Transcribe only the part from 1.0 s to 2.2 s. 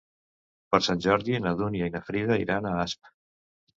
Jordi na Dúnia i na